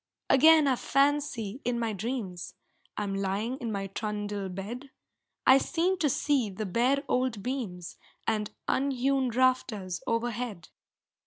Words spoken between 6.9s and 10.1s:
old beams And unhewn rafters